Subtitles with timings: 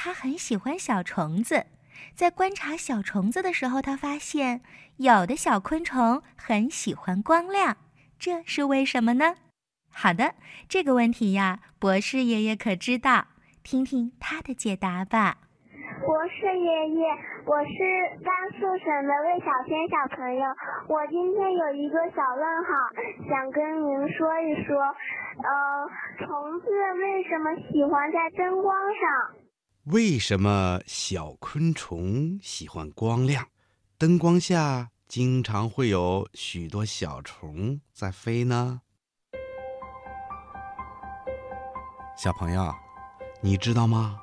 [0.00, 1.66] 他很喜欢小虫子，
[2.14, 4.60] 在观察小虫子的时候，他发现
[4.98, 7.76] 有的小昆虫很喜欢光亮，
[8.16, 9.34] 这是为什么呢？
[9.92, 10.36] 好的，
[10.68, 13.26] 这个问题呀，博士爷爷可知道，
[13.64, 15.38] 听听他的解答吧。
[16.06, 17.02] 博士爷爷，
[17.44, 17.74] 我是
[18.22, 20.46] 甘肃省的魏小轩小朋友，
[20.86, 22.70] 我今天有一个小问号，
[23.28, 24.78] 想跟您说一说，
[25.42, 25.90] 呃，
[26.22, 26.70] 虫子
[27.02, 29.47] 为什么喜欢在灯光上？
[29.90, 33.48] 为什么小昆虫喜欢光亮？
[33.96, 38.82] 灯光下经常会有许多小虫在飞呢。
[42.18, 42.74] 小朋友，
[43.40, 44.20] 你知道吗？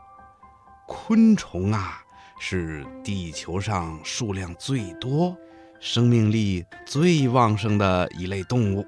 [0.88, 2.04] 昆虫啊，
[2.40, 5.36] 是地球上数量最多、
[5.80, 8.86] 生命力最旺盛的一类动物。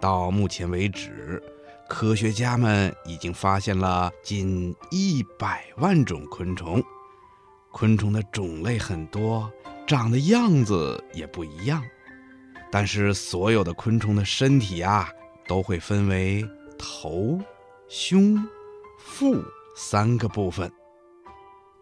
[0.00, 1.42] 到目前为止。
[1.90, 6.80] 科学家们已经发现了近一百万种昆虫，
[7.72, 9.50] 昆虫的种类很多，
[9.88, 11.82] 长的样子也不一样。
[12.70, 15.10] 但是所有的昆虫的身体啊，
[15.48, 17.36] 都会分为头、
[17.88, 18.40] 胸、
[18.96, 19.42] 腹
[19.74, 20.70] 三个部分。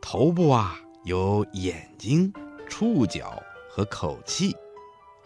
[0.01, 2.33] 头部啊有眼睛、
[2.67, 4.57] 触角和口器，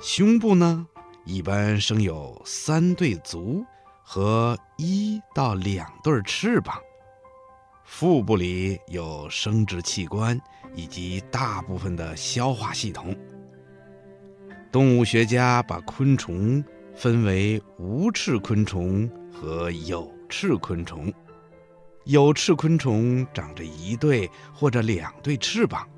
[0.01, 0.85] 胸部呢
[1.25, 3.65] 一般生有三对足。
[4.15, 6.79] 和一到两对翅膀，
[7.87, 10.39] 腹部里有生殖器官
[10.75, 13.17] 以及大部分的消化系统。
[14.71, 16.63] 动物学家把昆虫
[16.95, 21.11] 分为无翅昆虫和有翅昆虫。
[22.05, 25.89] 有翅昆虫长着一对或者两对翅膀，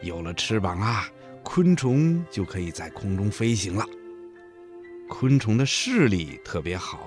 [0.00, 1.04] 有了翅膀啊，
[1.42, 3.84] 昆虫就可以在空中飞行了。
[5.10, 6.98] 昆虫的视力特别好。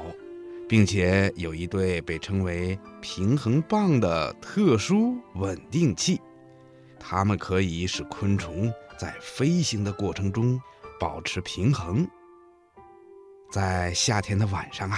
[0.67, 6.19] 并且有一对被称为平衡棒的特殊稳定器，
[6.99, 10.59] 它们可以使昆虫在飞行的过程中
[10.99, 12.07] 保持平衡。
[13.51, 14.97] 在夏天的晚上啊，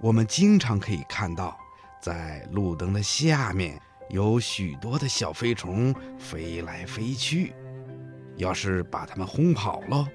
[0.00, 1.56] 我们经常可以看到，
[2.00, 7.52] 在路灯的下面有许多的小飞虫飞来飞去。
[8.36, 10.08] 要是把它们轰跑了，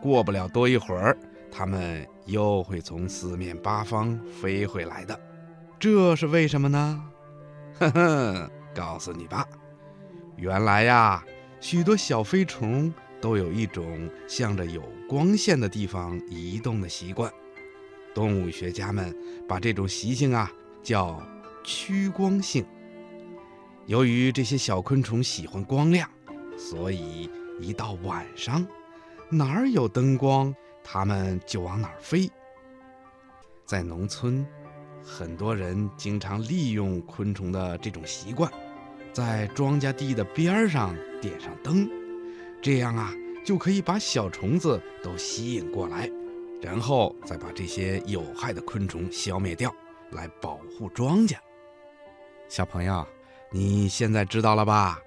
[0.00, 1.16] 过不了多一会儿。
[1.50, 5.18] 它们又会从四面八方飞回来的，
[5.78, 7.02] 这是为什么呢？
[7.78, 9.46] 呵呵，告诉你吧，
[10.36, 11.24] 原来呀，
[11.60, 17.32] 许多小飞虫都有一种向着有光线的地方移动的习惯。
[18.14, 19.14] 动物学家们
[19.46, 20.50] 把这种习性啊
[20.82, 21.22] 叫
[21.62, 22.64] 趋光性。
[23.86, 26.08] 由于这些小昆虫喜欢光亮，
[26.56, 28.66] 所以一到晚上，
[29.30, 30.54] 哪儿有灯光？
[30.82, 32.30] 它们就往哪儿飞。
[33.64, 34.46] 在农村，
[35.04, 38.50] 很多人经常利用昆虫的这种习惯，
[39.12, 41.88] 在庄稼地的边上点上灯，
[42.62, 43.12] 这样啊，
[43.44, 46.10] 就可以把小虫子都吸引过来，
[46.62, 49.74] 然后再把这些有害的昆虫消灭掉，
[50.12, 51.36] 来保护庄稼。
[52.48, 53.06] 小朋友，
[53.52, 54.98] 你现在知道了吧？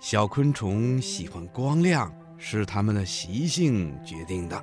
[0.00, 4.60] 小昆虫喜欢光亮，是它们的习性决定的。